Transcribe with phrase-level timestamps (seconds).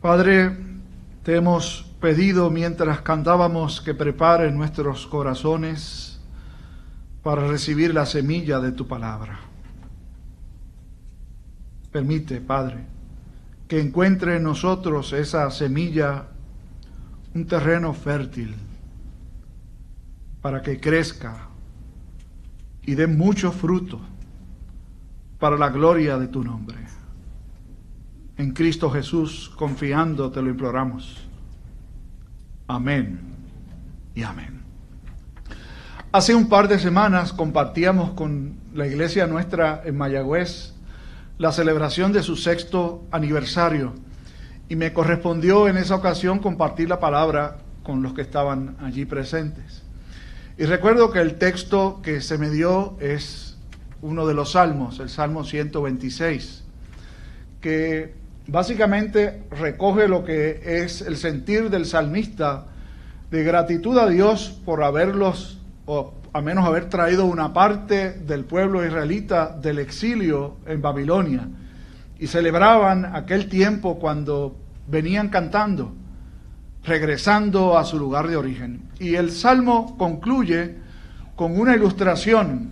[0.00, 0.56] Padre,
[1.22, 6.18] te hemos pedido mientras cantábamos que prepare nuestros corazones
[7.22, 9.38] para recibir la semilla de tu palabra.
[11.92, 12.86] Permite, Padre,
[13.68, 16.28] que encuentre en nosotros esa semilla
[17.34, 18.54] un terreno fértil
[20.40, 21.48] para que crezca
[22.86, 24.00] y dé mucho fruto
[25.38, 26.89] para la gloria de tu nombre.
[28.40, 31.14] En Cristo Jesús, confiando, te lo imploramos.
[32.68, 33.20] Amén
[34.14, 34.62] y amén.
[36.10, 40.72] Hace un par de semanas compartíamos con la iglesia nuestra en Mayagüez
[41.36, 43.92] la celebración de su sexto aniversario
[44.70, 49.82] y me correspondió en esa ocasión compartir la palabra con los que estaban allí presentes.
[50.56, 53.58] Y recuerdo que el texto que se me dio es
[54.00, 56.64] uno de los salmos, el Salmo 126,
[57.60, 58.18] que
[58.50, 62.66] básicamente recoge lo que es el sentir del salmista
[63.30, 68.84] de gratitud a Dios por haberlos, o a menos haber traído una parte del pueblo
[68.84, 71.48] israelita del exilio en Babilonia.
[72.18, 74.56] Y celebraban aquel tiempo cuando
[74.88, 75.94] venían cantando
[76.84, 78.82] regresando a su lugar de origen.
[78.98, 80.76] Y el Salmo concluye
[81.36, 82.70] con una ilustración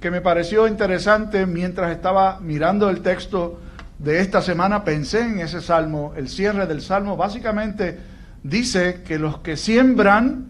[0.00, 3.60] que me pareció interesante mientras estaba mirando el texto
[4.02, 8.00] de esta semana, pensé en ese Salmo, el cierre del Salmo, básicamente
[8.42, 10.48] dice que los que siembran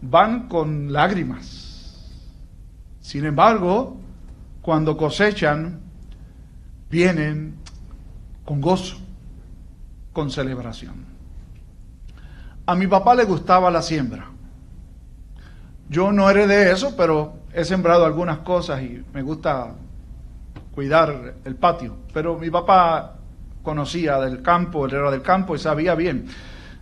[0.00, 2.14] van con lágrimas.
[3.00, 3.96] Sin embargo,
[4.62, 5.80] cuando cosechan,
[6.88, 7.56] vienen
[8.44, 8.98] con gozo,
[10.12, 11.04] con celebración.
[12.64, 14.26] A mi papá le gustaba la siembra.
[15.88, 19.74] Yo no heredé eso, pero he sembrado algunas cosas y me gusta
[20.78, 21.96] cuidar el patio.
[22.14, 23.16] Pero mi papá
[23.64, 26.26] conocía del campo, él era del campo y sabía bien.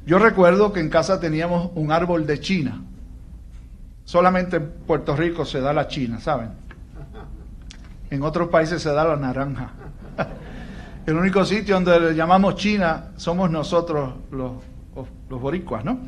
[0.04, 2.82] Yo recuerdo que en casa teníamos un árbol de China.
[4.04, 6.50] Solamente en Puerto Rico se da la China, ¿saben?
[8.10, 9.70] En otros países se da la naranja.
[11.06, 14.52] El único sitio donde le llamamos China somos nosotros los
[15.30, 16.00] los boricuas, ¿no?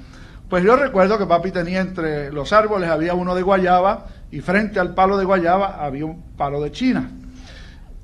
[0.50, 4.78] Pues yo recuerdo que papi tenía entre los árboles había uno de guayaba y frente
[4.78, 7.10] al palo de guayaba había un palo de china.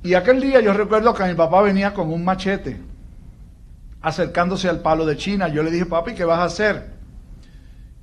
[0.05, 2.77] Y aquel día yo recuerdo que mi papá venía con un machete
[4.03, 5.47] acercándose al palo de china.
[5.47, 6.91] Yo le dije, papi, ¿qué vas a hacer?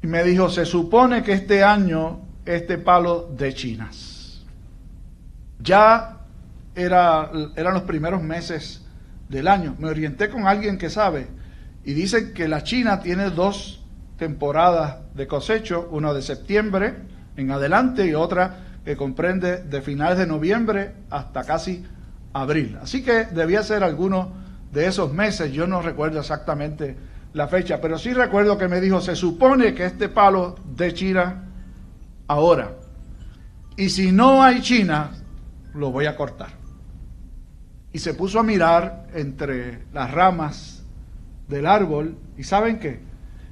[0.02, 4.44] Y me dijo, se supone que este año este palo de chinas.
[5.60, 6.22] Ya
[6.74, 8.84] era, eran los primeros meses
[9.28, 9.76] del año.
[9.78, 11.28] Me orienté con alguien que sabe
[11.84, 13.80] y dicen que la China tiene dos
[14.18, 16.96] temporadas de cosecho, una de septiembre
[17.36, 21.84] en adelante y otra que comprende de finales de noviembre hasta casi
[22.32, 22.78] abril.
[22.80, 24.32] Así que debía ser alguno
[24.72, 26.96] de esos meses, yo no recuerdo exactamente
[27.34, 31.44] la fecha, pero sí recuerdo que me dijo, se supone que este palo de China
[32.26, 32.76] ahora,
[33.76, 35.12] y si no hay China,
[35.74, 36.50] lo voy a cortar.
[37.92, 40.82] Y se puso a mirar entre las ramas
[41.48, 43.00] del árbol y ¿saben qué?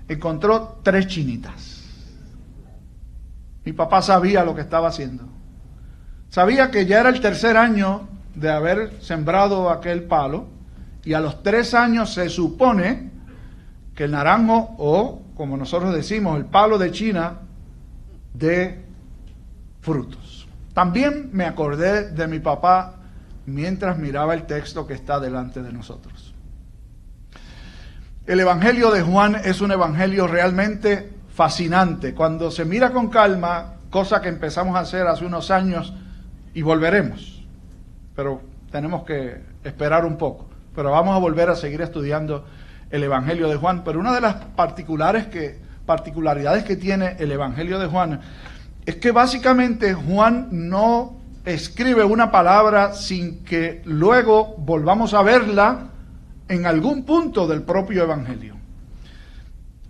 [0.09, 1.80] Encontró tres chinitas.
[3.65, 5.29] Mi papá sabía lo que estaba haciendo.
[6.29, 10.47] Sabía que ya era el tercer año de haber sembrado aquel palo
[11.05, 13.11] y a los tres años se supone
[13.95, 17.39] que el naranjo o, como nosotros decimos, el palo de China
[18.33, 18.85] de
[19.81, 20.47] frutos.
[20.73, 22.95] También me acordé de mi papá
[23.47, 26.35] mientras miraba el texto que está delante de nosotros.
[28.27, 32.15] El Evangelio de Juan es un Evangelio realmente fascinante.
[32.15, 35.93] Cuando se mira con calma, cosa que empezamos a hacer hace unos años
[36.55, 37.45] y volveremos,
[38.15, 40.49] pero tenemos que esperar un poco.
[40.75, 42.45] Pero vamos a volver a seguir estudiando
[42.91, 43.83] el Evangelio de Juan.
[43.85, 48.21] Pero una de las particulares que, particularidades que tiene el Evangelio de Juan
[48.87, 55.91] es que básicamente Juan no escribe una palabra sin que luego volvamos a verla
[56.49, 58.57] en algún punto del propio Evangelio.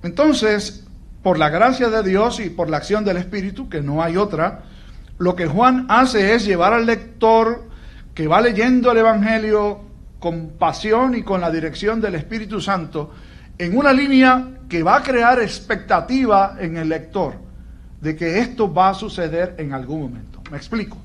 [0.02, 0.86] Entonces,
[1.22, 4.62] por la gracia de Dios y por la acción del Espíritu, que no hay otra,
[5.18, 7.68] lo que Juan hace es llevar al lector
[8.14, 9.80] que va leyendo el Evangelio
[10.18, 13.12] con pasión y con la dirección del Espíritu Santo
[13.58, 17.34] en una línea que va a crear expectativa en el lector
[18.00, 20.40] de que esto va a suceder en algún momento.
[20.50, 20.96] Me explico.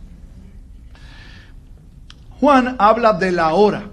[2.40, 3.90] Juan habla de la hora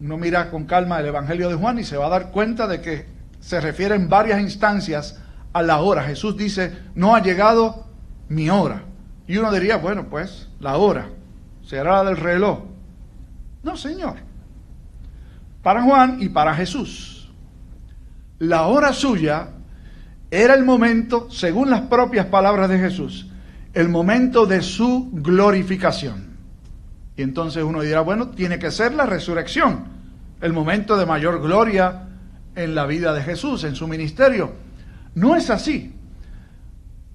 [0.00, 2.80] uno mira con calma el Evangelio de Juan y se va a dar cuenta de
[2.80, 3.06] que
[3.40, 5.20] se refiere en varias instancias
[5.58, 6.04] a la hora.
[6.04, 7.86] Jesús dice, no ha llegado
[8.28, 8.84] mi hora.
[9.26, 11.10] Y uno diría, bueno, pues la hora
[11.64, 12.60] será la del reloj.
[13.62, 14.16] No, Señor.
[15.62, 17.14] Para Juan y para Jesús.
[18.38, 19.48] la hora suya
[20.30, 23.28] era el momento, según las propias palabras de Jesús,
[23.74, 26.36] el momento de su glorificación.
[27.16, 29.84] Y entonces uno dirá, bueno, tiene que ser la resurrección,
[30.40, 32.08] el momento de mayor gloria
[32.54, 34.52] en la vida de Jesús, en su ministerio.
[35.14, 35.94] No es así.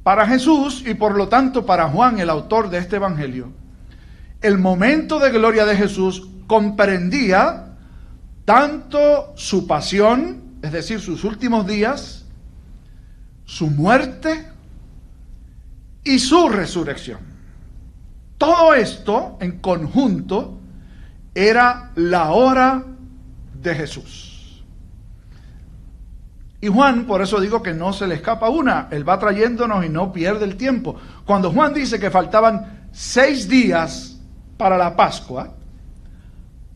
[0.04, 3.54] Para Jesús y por lo tanto para Juan, el autor de este Evangelio,
[4.42, 7.78] el momento de gloria de Jesús comprendía
[8.46, 12.26] tanto su pasión, es decir, sus últimos días,
[13.46, 14.48] su muerte
[16.04, 17.20] y su resurrección.
[18.38, 20.60] Todo esto en conjunto
[21.34, 22.84] era la hora
[23.62, 24.23] de Jesús.
[26.64, 29.90] Y Juan, por eso digo que no se le escapa una, él va trayéndonos y
[29.90, 30.96] no pierde el tiempo.
[31.26, 34.18] Cuando Juan dice que faltaban seis días
[34.56, 35.56] para la Pascua,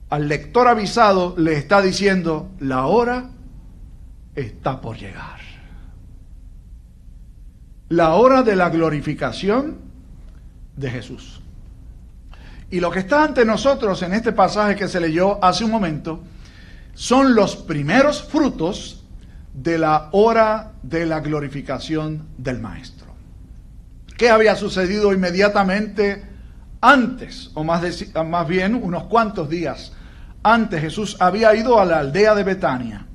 [0.09, 3.29] al lector avisado le está diciendo, la hora
[4.35, 5.39] está por llegar.
[7.87, 9.77] La hora de la glorificación
[10.75, 11.39] de Jesús.
[12.69, 16.19] Y lo que está ante nosotros en este pasaje que se leyó hace un momento
[16.93, 18.96] son los primeros frutos
[19.57, 23.07] de la hora de la glorificación del Maestro.
[24.15, 26.23] ¿Qué había sucedido inmediatamente
[26.79, 27.83] antes, o más,
[28.23, 29.93] más bien unos cuantos días
[30.43, 33.05] antes, Jesús había ido a la aldea de Betania,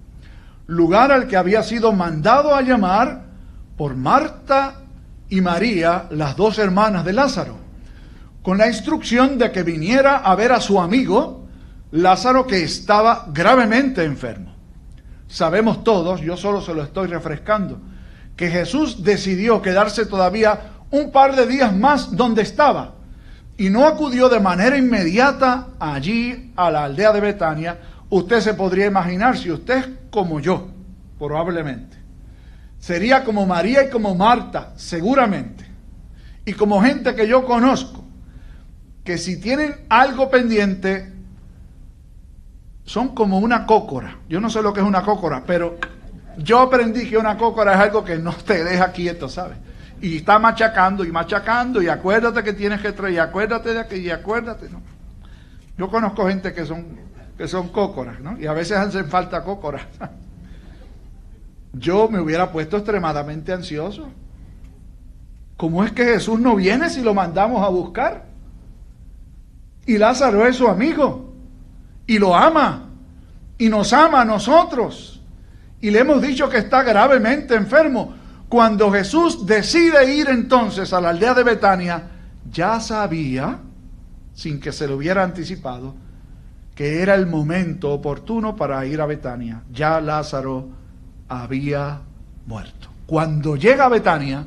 [0.67, 3.23] lugar al que había sido mandado a llamar
[3.77, 4.81] por Marta
[5.29, 7.57] y María, las dos hermanas de Lázaro,
[8.43, 11.47] con la instrucción de que viniera a ver a su amigo
[11.93, 14.52] Lázaro que estaba gravemente enfermo.
[15.33, 17.81] Sabemos todos, yo solo se lo estoy refrescando,
[18.37, 22.97] que Jesús decidió quedarse todavía un par de días más donde estaba
[23.57, 27.79] y no acudió de manera inmediata allí a la aldea de Betania,
[28.11, 30.69] usted se podría imaginar si usted es como yo,
[31.19, 31.97] probablemente.
[32.79, 35.65] Sería como María y como Marta, seguramente.
[36.45, 38.05] Y como gente que yo conozco,
[39.03, 41.12] que si tienen algo pendiente,
[42.85, 44.19] son como una cócora.
[44.29, 45.77] Yo no sé lo que es una cócora, pero
[46.39, 49.59] yo aprendí que una cócora es algo que no te deja quieto, ¿sabes?
[50.03, 54.09] y está machacando y machacando y acuérdate que tienes que traer, y acuérdate de aquello
[54.09, 54.83] y acuérdate, ¿no?
[55.79, 56.99] Yo conozco gente que son,
[57.39, 58.37] que son cócoras, ¿no?
[58.39, 59.83] Y a veces hacen falta cócoras.
[61.73, 64.11] Yo me hubiera puesto extremadamente ansioso.
[65.57, 68.25] ¿Cómo es que Jesús no viene si lo mandamos a buscar?
[69.87, 71.22] Y Lázaro es su amigo
[72.07, 72.89] y lo ama
[73.59, 75.21] y nos ama a nosotros.
[75.81, 78.15] Y le hemos dicho que está gravemente enfermo.
[78.49, 82.03] Cuando Jesús decide ir entonces a la aldea de Betania,
[82.51, 83.61] ya sabía,
[84.35, 85.95] sin que se lo hubiera anticipado,
[86.75, 89.63] que era el momento oportuno para ir a Betania.
[89.73, 90.69] Ya Lázaro
[91.29, 92.01] había
[92.47, 92.89] muerto.
[93.07, 94.45] Cuando llega a Betania,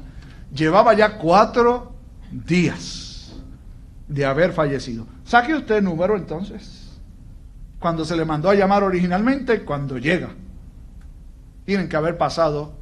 [0.53, 1.93] llevaba ya cuatro
[2.31, 3.33] días
[4.07, 5.07] de haber fallecido.
[5.23, 6.84] Saque usted el número entonces.
[7.85, 10.29] Cuando se le mandó a llamar originalmente, cuando llega.
[11.65, 12.73] Tienen que haber pasado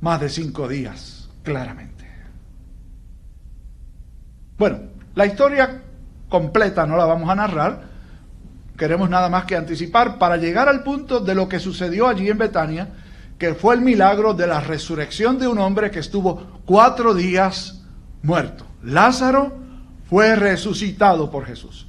[0.00, 2.08] más de cinco días, claramente.
[4.56, 4.78] Bueno,
[5.14, 5.82] la historia
[6.30, 7.82] completa no la vamos a narrar,
[8.78, 12.38] queremos nada más que anticipar para llegar al punto de lo que sucedió allí en
[12.38, 12.88] Betania,
[13.36, 17.82] que fue el milagro de la resurrección de un hombre que estuvo cuatro días
[18.22, 18.64] muerto.
[18.82, 19.58] Lázaro
[20.08, 21.87] fue resucitado por Jesús.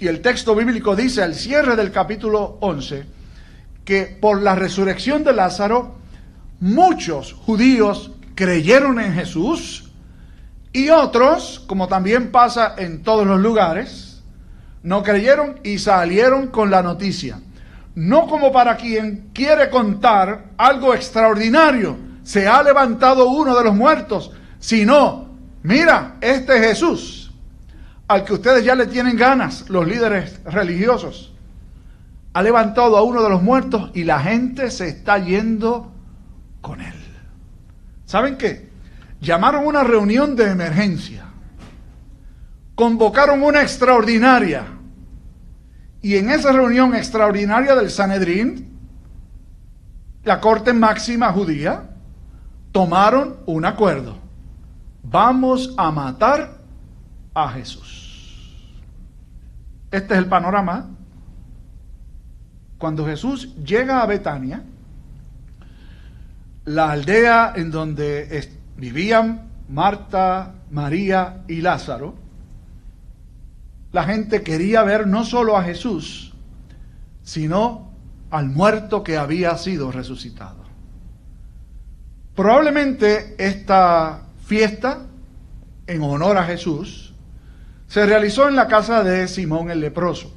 [0.00, 3.04] Y el texto bíblico dice al cierre del capítulo 11
[3.84, 5.96] que por la resurrección de Lázaro,
[6.58, 9.90] muchos judíos creyeron en Jesús
[10.72, 14.22] y otros, como también pasa en todos los lugares,
[14.82, 17.38] no creyeron y salieron con la noticia.
[17.94, 24.30] No como para quien quiere contar algo extraordinario, se ha levantado uno de los muertos,
[24.60, 25.28] sino,
[25.62, 27.19] mira, este Jesús,
[28.10, 31.32] al que ustedes ya le tienen ganas, los líderes religiosos,
[32.32, 35.92] ha levantado a uno de los muertos y la gente se está yendo
[36.60, 36.92] con él.
[38.06, 38.68] ¿Saben qué?
[39.20, 41.26] Llamaron una reunión de emergencia.
[42.74, 44.64] Convocaron una extraordinaria.
[46.02, 48.76] Y en esa reunión extraordinaria del Sanedrín,
[50.24, 51.90] la corte máxima judía,
[52.72, 54.16] tomaron un acuerdo.
[55.04, 56.58] Vamos a matar
[57.34, 57.99] a Jesús.
[59.90, 60.88] Este es el panorama.
[62.78, 64.62] Cuando Jesús llega a Betania,
[66.64, 72.14] la aldea en donde vivían Marta, María y Lázaro,
[73.92, 76.32] la gente quería ver no solo a Jesús,
[77.22, 77.90] sino
[78.30, 80.60] al muerto que había sido resucitado.
[82.34, 85.06] Probablemente esta fiesta
[85.86, 87.09] en honor a Jesús
[87.90, 90.32] se realizó en la casa de Simón el leproso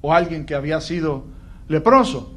[0.00, 1.26] o alguien que había sido
[1.68, 2.32] leproso.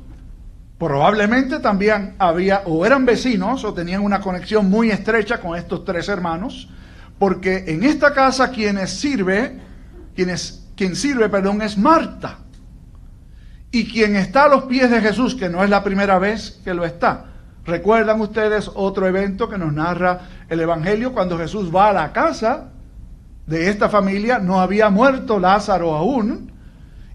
[0.77, 6.09] Probablemente también había o eran vecinos o tenían una conexión muy estrecha con estos tres
[6.09, 6.67] hermanos,
[7.17, 9.61] porque en esta casa quienes sirve,
[10.13, 12.39] quienes, quien sirve, perdón, es Marta.
[13.71, 16.73] Y quien está a los pies de Jesús, que no es la primera vez que
[16.73, 17.27] lo está.
[17.63, 22.71] ¿Recuerdan ustedes otro evento que nos narra el Evangelio cuando Jesús va a la casa
[23.45, 24.39] de esta familia?
[24.39, 26.51] No había muerto Lázaro aún,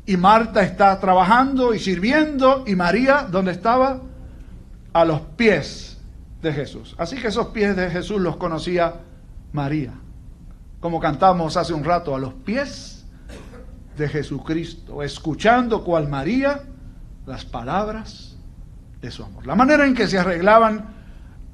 [0.06, 4.00] y Marta está trabajando y sirviendo y María, ¿dónde estaba?
[4.92, 5.99] A los pies
[6.40, 6.95] de Jesús.
[6.97, 8.95] Así que esos pies de Jesús los conocía
[9.52, 9.95] María.
[10.80, 13.04] Como cantamos hace un rato, a los pies
[13.99, 16.61] de Jesucristo, escuchando cual María
[17.26, 18.37] las palabras
[19.00, 19.45] de su amor.
[19.47, 20.95] La manera en que se arreglaban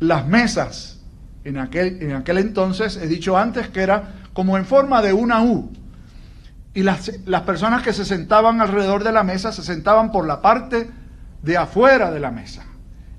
[0.00, 1.00] las mesas
[1.45, 5.43] en aquel, en aquel entonces, he dicho antes que era como en forma de una
[5.43, 5.71] U
[6.75, 10.41] y las, las personas que se sentaban alrededor de la mesa se sentaban por la
[10.41, 10.91] parte
[11.43, 12.65] de afuera de la mesa.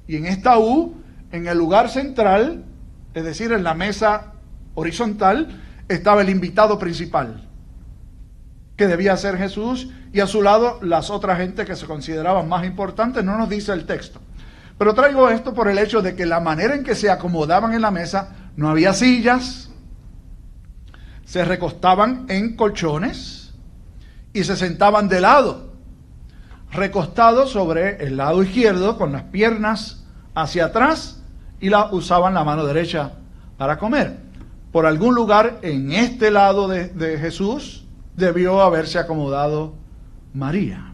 [0.07, 0.95] Y en esta U,
[1.31, 2.63] en el lugar central,
[3.13, 4.33] es decir, en la mesa
[4.75, 7.47] horizontal, estaba el invitado principal,
[8.75, 12.65] que debía ser Jesús, y a su lado las otras gente que se consideraban más
[12.65, 14.19] importantes, no nos dice el texto.
[14.77, 17.81] Pero traigo esto por el hecho de que la manera en que se acomodaban en
[17.81, 19.62] la mesa, no había sillas,
[21.33, 23.55] se recostaban en colchones,
[24.33, 25.73] y se sentaban de lado,
[26.71, 30.03] recostados sobre el lado izquierdo con las piernas
[30.35, 31.23] hacia atrás
[31.59, 33.13] y la, usaban la mano derecha
[33.57, 34.15] para comer.
[34.71, 37.83] Por algún lugar en este lado de, de Jesús
[38.15, 39.73] debió haberse acomodado
[40.35, 40.93] María.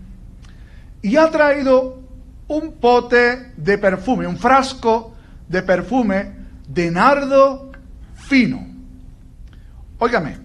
[1.02, 2.00] Y ha traído
[2.48, 5.16] un pote de perfume, un frasco
[5.50, 6.32] de perfume
[6.66, 7.74] de nardo
[8.16, 8.69] fino.
[10.00, 10.38] Óigame,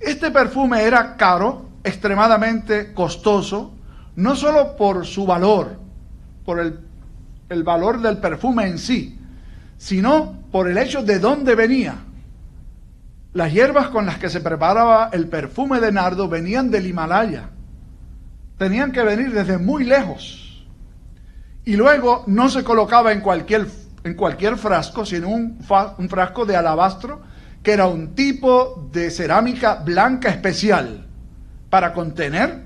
[0.00, 3.72] este perfume era caro, extremadamente costoso,
[4.16, 5.78] no solo por su valor,
[6.44, 9.16] por el, valor del perfume en sí,
[9.78, 11.94] sino por el hecho de dónde venía.
[13.32, 17.48] Las hierbas con las que se preparaba el perfume de nardo venían del Himalaya.
[18.58, 20.66] Tenían que venir desde muy lejos.
[21.64, 23.68] Y luego no se colocaba en cualquier,
[24.02, 27.22] en cualquier frasco, sino un frasco de alabastro,
[27.62, 31.06] que era un tipo de cerámica blanca especial
[31.70, 32.64] para contener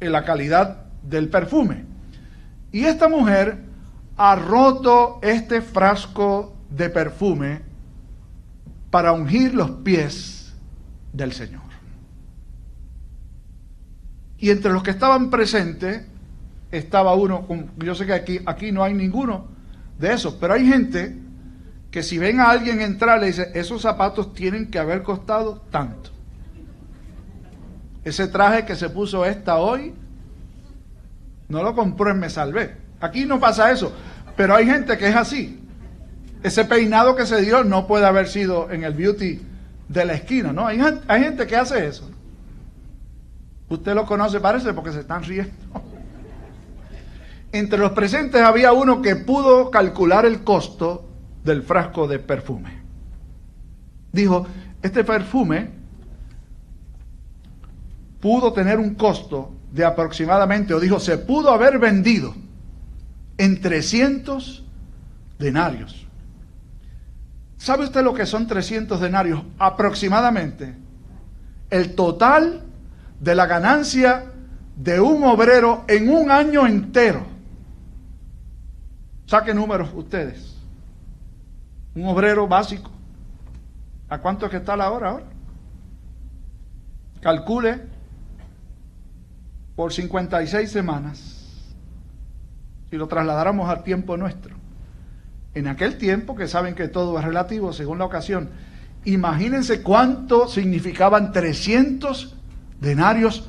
[0.00, 1.84] la calidad del perfume.
[2.72, 3.58] Y esta mujer
[4.16, 7.62] ha roto este frasco de perfume
[8.90, 10.54] para ungir los pies
[11.12, 11.62] del Señor.
[14.38, 16.06] Y entre los que estaban presentes
[16.70, 17.46] estaba uno,
[17.78, 19.46] yo sé que aquí, aquí no hay ninguno
[19.98, 21.16] de esos, pero hay gente
[21.94, 26.10] que si ven a alguien entrar le dice, esos zapatos tienen que haber costado tanto.
[28.02, 29.94] Ese traje que se puso esta hoy,
[31.48, 32.74] no lo compró en Me Salvé.
[32.98, 33.92] Aquí no pasa eso,
[34.36, 35.64] pero hay gente que es así.
[36.42, 39.40] Ese peinado que se dio no puede haber sido en el beauty
[39.88, 40.66] de la esquina, ¿no?
[40.66, 42.10] Hay, hay gente que hace eso.
[43.68, 45.54] Usted lo conoce, parece, porque se están riendo.
[47.52, 51.10] Entre los presentes había uno que pudo calcular el costo
[51.44, 52.82] del frasco de perfume.
[54.12, 54.46] Dijo,
[54.82, 55.70] este perfume
[58.20, 62.34] pudo tener un costo de aproximadamente, o dijo, se pudo haber vendido
[63.38, 64.64] en 300
[65.38, 66.06] denarios.
[67.58, 69.42] ¿Sabe usted lo que son 300 denarios?
[69.58, 70.84] Aproximadamente
[71.74, 72.62] el total
[73.18, 74.26] de la ganancia
[74.76, 77.26] de un obrero en un año entero.
[79.26, 80.53] Saque números ustedes.
[81.94, 82.90] Un obrero básico.
[84.08, 85.26] ¿A cuánto es que está la hora ahora?
[87.20, 87.80] Calcule
[89.76, 91.74] por 56 semanas,
[92.90, 94.54] si lo trasladáramos al tiempo nuestro,
[95.54, 98.50] en aquel tiempo que saben que todo es relativo según la ocasión,
[99.04, 102.36] imagínense cuánto significaban 300
[102.80, 103.48] denarios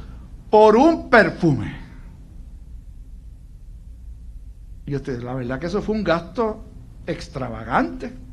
[0.50, 1.76] por un perfume.
[4.86, 6.64] Y ustedes, la verdad que eso fue un gasto
[7.06, 8.25] extravagante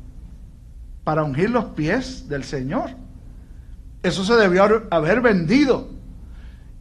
[1.03, 2.91] para ungir los pies del Señor.
[4.01, 5.89] Eso se debió haber vendido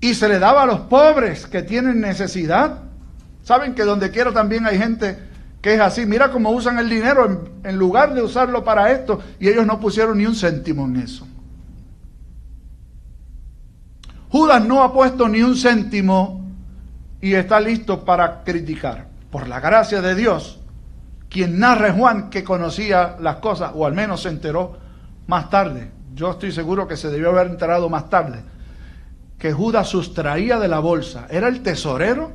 [0.00, 2.80] y se le daba a los pobres que tienen necesidad.
[3.44, 5.18] Saben que donde quiera también hay gente
[5.60, 6.06] que es así.
[6.06, 9.78] Mira cómo usan el dinero en, en, lugar de usarlo para esto y ellos no
[9.78, 11.26] pusieron ni un céntimo en eso.
[14.28, 16.50] Judas no ha puesto ni un céntimo
[17.20, 19.06] y está listo para criticar.
[19.30, 20.61] Por la gracia de Dios,
[21.32, 24.76] quien narra Juan que conocía las cosas, o al menos se enteró
[25.26, 25.90] más tarde.
[26.14, 28.42] Yo estoy seguro que se debió haber enterado más tarde.
[29.38, 31.26] Que Judas sustraía de la bolsa.
[31.30, 32.32] Era el tesorero.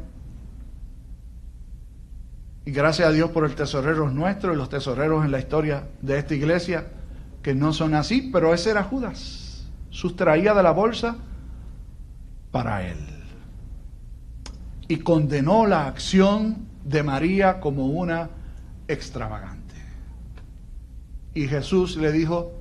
[2.65, 6.17] Y gracias a Dios por el tesorero nuestro y los tesoreros en la historia de
[6.17, 6.87] esta iglesia,
[7.43, 9.67] que no son así, pero ese era Judas.
[9.91, 11.17] Sustraía de la bolsa
[12.49, 12.97] para él.
[14.87, 18.29] Y condenó la acción de María como una
[18.87, 19.75] extravagante.
[21.33, 22.53] Y Jesús le dijo,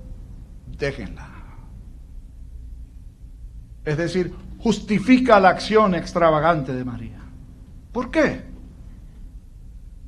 [0.78, 1.28] déjenla.
[3.84, 7.20] Es decir, justifica la acción extravagante de María.
[7.92, 8.42] ¿Por qué?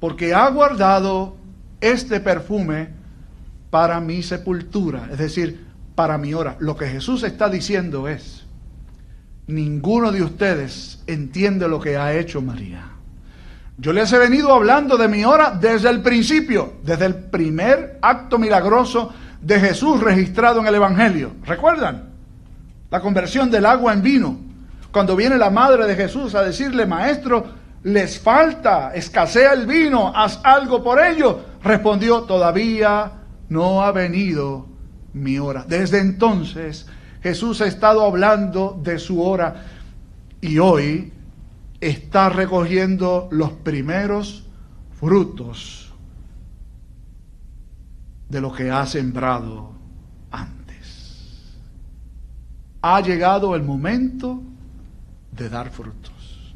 [0.01, 1.37] Porque ha guardado
[1.81, 2.91] este perfume
[3.71, 6.57] para mi sepultura, es decir, para mi hora.
[6.61, 8.45] Lo que Jesús está diciendo es,
[9.47, 12.98] ninguno de ustedes entiende lo que ha hecho María.
[13.80, 18.37] Yo les he venido hablando de mi hora desde el principio, desde el primer acto
[18.37, 21.30] milagroso de Jesús registrado en el Evangelio.
[21.44, 22.11] ¿Recuerdan?
[22.90, 24.37] La conversión del agua en vino.
[24.90, 27.47] Cuando viene la madre de Jesús a decirle, maestro,
[27.85, 31.38] les falta, escasea el vino, haz algo por ello.
[31.62, 33.12] Respondió, todavía
[33.49, 34.66] no ha venido
[35.12, 35.64] mi hora.
[35.68, 36.87] Desde entonces
[37.23, 39.66] Jesús ha estado hablando de su hora
[40.40, 41.12] y hoy
[41.80, 44.44] está recogiendo los primeros
[44.99, 45.92] frutos
[48.28, 49.73] de lo que ha sembrado
[50.30, 51.54] antes.
[52.82, 54.42] Ha llegado el momento
[55.32, 56.54] de dar frutos.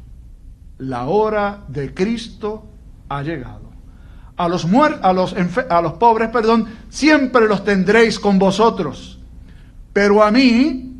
[0.77, 2.65] La hora de Cristo
[3.09, 3.71] ha llegado.
[4.35, 5.35] A los, a los,
[5.69, 9.19] a los pobres, perdón, siempre los tendréis con vosotros.
[9.93, 10.91] Pero a mí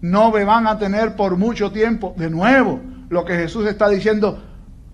[0.00, 2.14] no me van a tener por mucho tiempo.
[2.16, 2.80] De nuevo,
[3.10, 4.40] lo que Jesús está diciendo,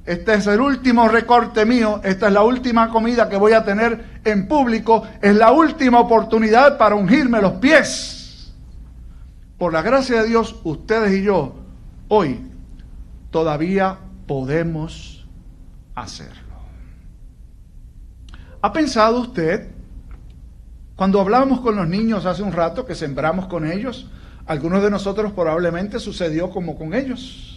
[0.04, 4.20] este es el último recorte mío, esta es la última comida que voy a tener
[4.24, 8.52] en público, es la última oportunidad para ungirme los pies.
[9.58, 11.56] Por la gracia de Dios, ustedes y yo,
[12.08, 12.40] hoy
[13.30, 15.26] todavía podemos
[15.94, 16.42] hacerlo.
[18.62, 19.68] ¿Ha pensado usted,
[20.94, 24.10] cuando hablábamos con los niños hace un rato, que sembramos con ellos,
[24.46, 27.55] algunos de nosotros probablemente sucedió como con ellos?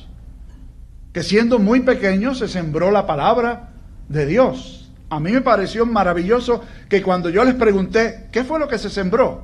[1.13, 3.69] Que siendo muy pequeño se sembró la palabra
[4.07, 4.91] de Dios.
[5.09, 8.89] A mí me pareció maravilloso que cuando yo les pregunté, ¿qué fue lo que se
[8.89, 9.43] sembró?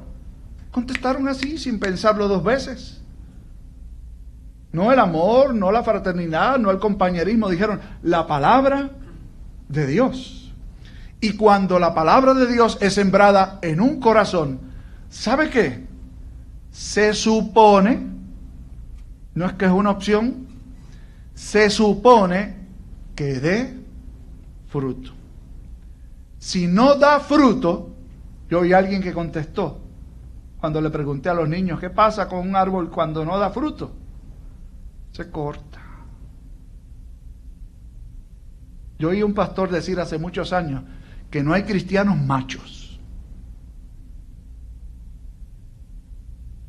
[0.72, 3.02] Contestaron así, sin pensarlo dos veces.
[4.72, 8.92] No el amor, no la fraternidad, no el compañerismo, dijeron la palabra
[9.70, 10.54] de Dios.
[11.22, 14.60] Y cuando la palabra de Dios es sembrada en un corazón,
[15.10, 15.88] ¿sabe qué?
[16.72, 18.06] Se supone,
[19.34, 20.45] no es que es una opción,
[21.36, 22.56] se supone
[23.16, 23.78] que dé
[24.68, 25.12] fruto.
[26.40, 27.94] Si no da fruto,
[28.50, 29.82] yo oí a alguien que contestó
[30.60, 33.92] cuando le pregunté a los niños, ¿qué pasa con un árbol cuando no da fruto?
[35.12, 35.82] Se corta.
[38.98, 40.84] Yo oí un pastor decir hace muchos años
[41.30, 43.00] que no hay cristianos machos.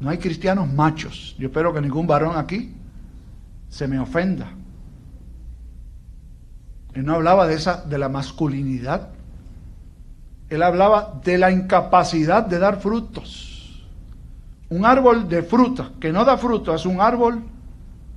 [0.01, 1.37] No hay cristianos machos.
[1.39, 2.75] Yo espero que ningún varón aquí
[3.69, 4.56] se me ofenda.
[6.97, 9.11] Él no hablaba de esa de la masculinidad.
[10.49, 13.85] Él hablaba de la incapacidad de dar frutos.
[14.71, 17.43] Un árbol de fruta que no da fruto es un árbol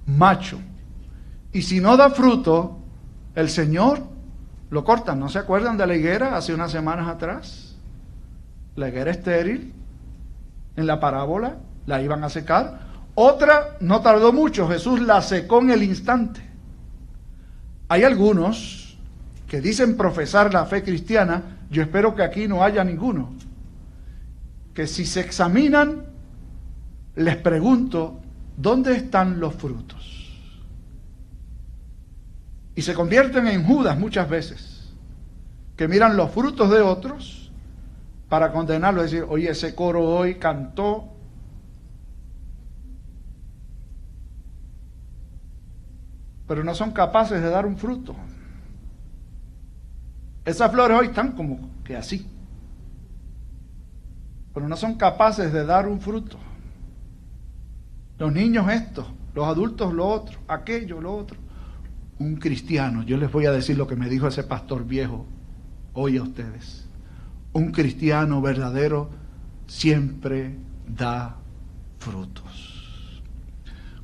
[0.06, 0.60] macho.
[1.52, 2.78] Y si no da fruto,
[3.36, 4.00] el Señor
[4.70, 5.13] lo corta.
[5.13, 7.76] ¿No se acuerdan de la higuera hace unas semanas atrás?
[8.78, 9.74] La higuera estéril,
[10.78, 12.80] en la parábola, la iban a secar.
[13.13, 16.49] Otra no tardó mucho, Jesús la secó en el instante.
[17.89, 18.97] Hay algunos
[19.47, 23.34] que dicen profesar la fe cristiana, yo espero que aquí no haya ninguno,
[24.75, 26.06] que si se examinan,
[27.15, 28.21] les pregunto,
[28.56, 30.39] ¿dónde están los frutos?
[32.75, 34.93] Y se convierten en Judas muchas veces,
[35.75, 37.52] que miran los frutos de otros
[38.30, 41.18] para condenarlo, decir, oye, ese coro hoy cantó
[46.50, 48.16] pero no son capaces de dar un fruto.
[50.44, 52.26] Esas flores hoy están como que así,
[54.52, 56.40] pero no son capaces de dar un fruto.
[58.18, 61.38] Los niños esto, los adultos lo otro, aquello, lo otro.
[62.18, 65.28] Un cristiano, yo les voy a decir lo que me dijo ese pastor viejo
[65.94, 66.90] hoy a ustedes.
[67.54, 69.12] Un cristiano verdadero
[69.68, 70.56] siempre
[70.88, 71.36] da
[72.00, 72.68] frutos.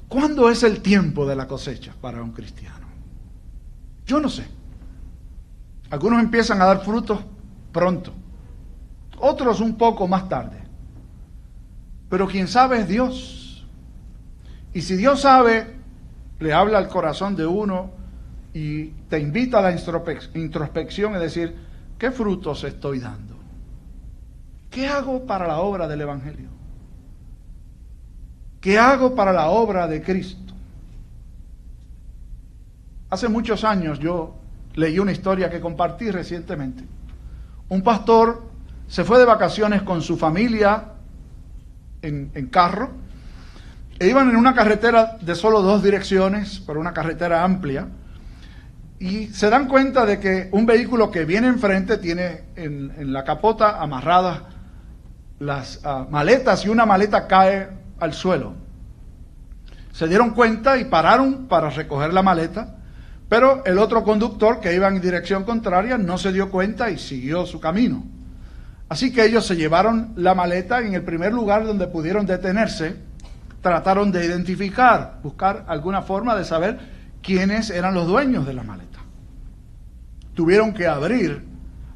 [0.07, 2.87] ¿Cuándo es el tiempo de la cosecha para un cristiano?
[4.05, 4.45] Yo no sé.
[5.89, 7.19] Algunos empiezan a dar frutos
[7.71, 8.13] pronto,
[9.19, 10.63] otros un poco más tarde.
[12.09, 13.65] Pero quien sabe es Dios.
[14.73, 15.75] Y si Dios sabe,
[16.39, 17.91] le habla al corazón de uno
[18.53, 21.55] y te invita a la introspección, es decir,
[21.97, 23.35] ¿qué frutos estoy dando?
[24.69, 26.54] ¿Qué hago para la obra del Evangelio?
[28.65, 30.51] ¿Qué hago para la obra de Cristo?
[33.11, 34.33] Hace muchos años yo
[34.73, 36.83] leí una historia que compartí recientemente.
[37.69, 38.41] Un pastor
[38.87, 40.93] se fue de vacaciones con su familia
[42.01, 42.89] en, carro
[43.99, 47.87] e iban en una carretera de solo dos direcciones, pero una carretera amplia,
[48.97, 53.79] y se dan cuenta de que un vehículo que viene enfrente tiene en, la capota
[53.79, 54.41] amarradas
[55.37, 58.53] las ah, maletas y una maleta cae al suelo.
[59.91, 62.75] Se dieron cuenta y pararon para recoger la maleta
[63.27, 67.45] pero el otro conductor que iba en dirección contraria no se dio cuenta y siguió
[67.45, 68.03] su camino.
[68.87, 72.97] Así que ellos se llevaron la maleta en el primer lugar donde pudieron detenerse,
[73.61, 76.79] trataron de identificar, buscar alguna forma de saber
[77.23, 78.99] quiénes eran los dueños de la maleta.
[80.35, 81.43] Tuvieron que abrir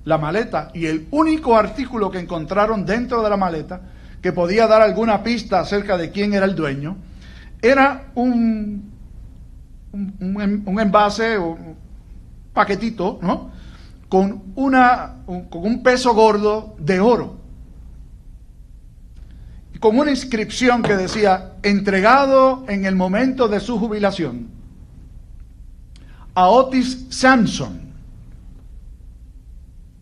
[0.06, 3.82] la maleta y el único artículo que encontraron dentro de la maleta
[4.22, 6.98] que podía dar alguna pista acerca de quién era el dueño
[7.62, 8.90] era un
[9.92, 11.76] un, envase o un
[12.54, 13.52] paquetito, ¿no?
[14.08, 17.38] Con, una, con un peso gordo de oro.
[19.80, 24.50] Con una inscripción que decía, entregado en el momento de su jubilación
[26.36, 27.90] a Otis Sampson,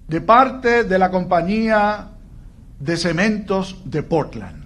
[0.08, 2.08] de parte de la compañía
[2.80, 4.64] de cementos de Portland.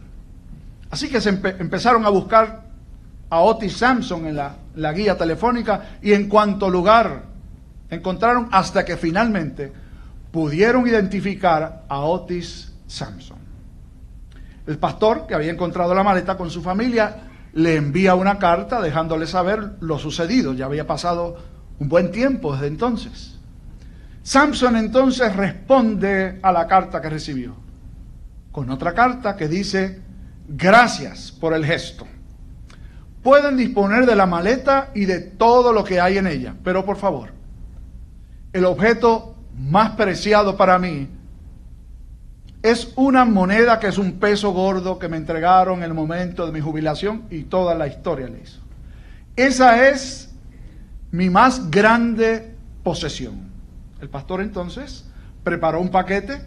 [0.89, 2.63] Así que se empezaron a buscar
[3.30, 7.24] a Otis Sampson en la, guía telefónica y en cuanto lugar
[7.89, 9.71] encontraron hasta que finalmente
[10.32, 13.38] pudieron identificar a Otis Sampson.
[14.67, 19.28] El pastor que había encontrado la maleta con su familia le envía una carta dejándole
[19.28, 20.54] saber lo sucedido.
[20.54, 21.38] Ya había pasado
[21.80, 23.38] un buen tiempo desde entonces.
[24.24, 27.56] Sampson entonces responde a la carta que recibió
[28.51, 30.01] con otra carta que dice,
[30.47, 32.05] gracias por el gesto
[33.21, 36.55] pueden disponer de la maleta y de todo lo que hay en ella.
[36.63, 37.31] Pero por favor,
[38.53, 41.07] el objeto más preciado para mí
[42.63, 46.51] es una moneda que es un peso gordo que me entregaron en el momento de
[46.51, 48.59] mi jubilación y toda la historia le hizo.
[49.35, 50.33] Esa es
[51.11, 53.49] mi más grande posesión.
[53.99, 55.05] El pastor entonces
[55.43, 56.41] preparó un paquete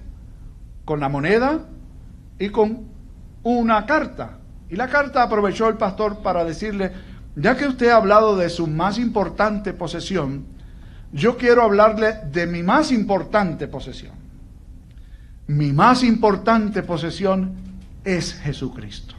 [0.84, 1.66] con la moneda
[2.38, 2.88] y con
[3.42, 4.38] una carta
[4.75, 6.90] y la carta aprovechó el pastor para decirle,
[7.37, 10.47] ya que usted ha hablado de su más importante posesión,
[11.12, 14.14] yo quiero hablarle de mi más importante posesión.
[15.47, 17.53] Mi más importante posesión
[18.03, 19.14] es Jesucristo.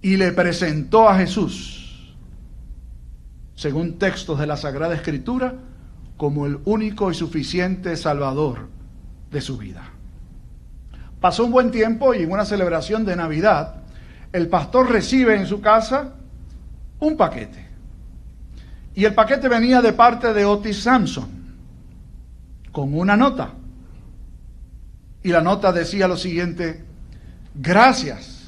[0.00, 2.14] Y le presentó a Jesús,
[3.56, 5.54] según textos de la Sagrada Escritura,
[6.16, 8.68] como el único y suficiente Salvador
[9.32, 9.97] de su vida.
[11.20, 13.76] Pasó un buen tiempo y en una celebración de Navidad,
[14.32, 16.14] el pastor recibe en su casa
[17.00, 17.66] un paquete.
[18.94, 21.28] Y el paquete venía de parte de Otis Sampson,
[22.72, 23.50] con una nota.
[25.22, 26.84] Y la nota decía lo siguiente,
[27.54, 28.38] gracias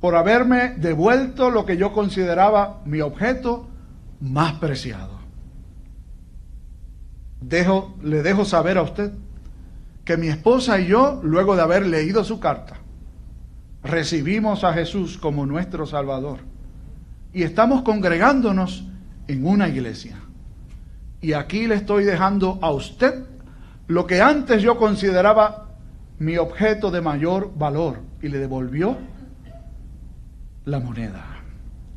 [0.00, 3.68] por haberme devuelto lo que yo consideraba mi objeto
[4.20, 5.20] más preciado.
[7.40, 9.12] Dejo, le dejo saber a usted
[10.10, 12.78] que mi esposa y yo, luego de haber leído su carta,
[13.84, 16.40] recibimos a Jesús como nuestro Salvador
[17.32, 18.88] y estamos congregándonos
[19.28, 20.16] en una iglesia.
[21.20, 23.22] Y aquí le estoy dejando a usted
[23.86, 25.76] lo que antes yo consideraba
[26.18, 28.98] mi objeto de mayor valor y le devolvió
[30.64, 31.24] la moneda.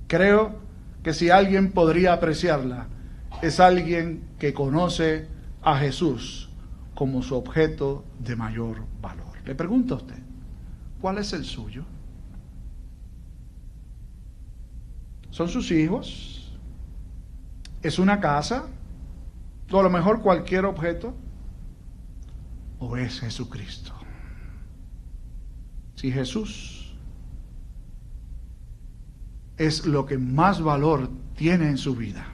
[0.06, 0.60] Creo
[1.02, 2.90] que si alguien podría apreciarla,
[3.42, 5.26] es alguien que conoce
[5.64, 6.53] a Jesús
[6.96, 9.38] como su objeto de mayor valor.
[9.46, 10.24] Le pregunto a usted,
[11.04, 11.84] ¿Cuál es el suyo?
[15.32, 16.58] ¿Son sus hijos?
[17.82, 18.68] ¿Es una casa?
[19.70, 21.14] ¿O a lo mejor cualquier objeto?
[22.80, 23.92] ¿O es Jesucristo?
[25.96, 26.96] Si Jesús
[29.58, 32.28] es lo que más valor tiene en su vida,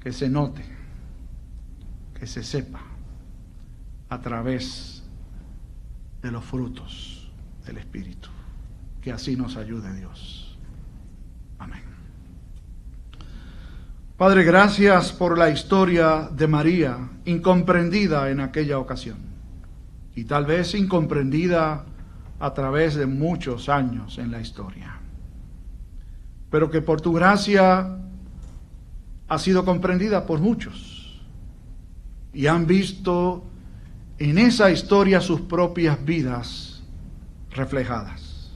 [0.00, 0.64] que se note,
[2.18, 2.80] que se sepa
[4.08, 5.02] a través
[6.22, 7.30] de los frutos
[7.64, 8.28] del Espíritu.
[9.00, 10.58] Que así nos ayude Dios.
[11.58, 11.82] Amén.
[14.16, 19.18] Padre, gracias por la historia de María, incomprendida en aquella ocasión,
[20.16, 21.84] y tal vez incomprendida
[22.40, 24.98] a través de muchos años en la historia,
[26.50, 27.98] pero que por tu gracia
[29.28, 30.97] ha sido comprendida por muchos
[32.38, 33.42] y han visto
[34.16, 36.84] en esa historia sus propias vidas
[37.50, 38.52] reflejadas.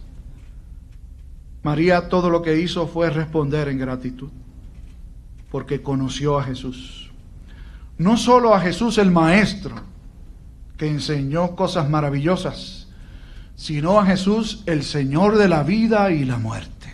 [1.65, 4.31] María todo lo que hizo fue responder en gratitud
[5.51, 7.11] porque conoció a Jesús.
[7.99, 9.75] No solo a Jesús el Maestro,
[10.77, 12.87] que enseñó cosas maravillosas,
[13.57, 16.93] sino a Jesús el Señor de la vida y la muerte,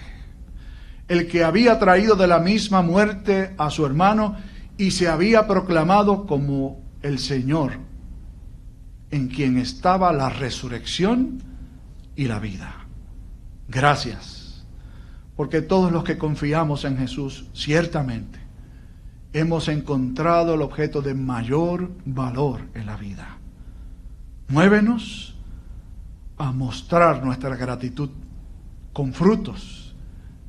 [1.07, 4.37] el que había traído de la misma muerte a su hermano
[4.79, 7.73] y se había proclamado como el Señor,
[9.11, 11.43] en quien estaba la resurrección
[12.15, 12.87] y la vida.
[13.69, 14.65] Gracias,
[15.37, 18.39] porque todos los que confiamos en Jesús, ciertamente,
[19.33, 23.37] hemos encontrado el objeto de mayor valor en la vida.
[24.49, 25.37] Muévenos
[26.39, 28.11] a mostrar nuestra gratitud
[28.93, 29.95] con frutos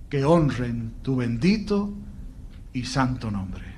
[0.08, 1.94] que honren tu bendito
[2.74, 3.69] y santo nombre.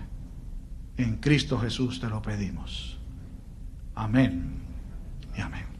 [0.97, 2.99] En Cristo Jesús te lo pedimos.
[3.95, 4.53] Amén
[5.35, 5.70] y amén.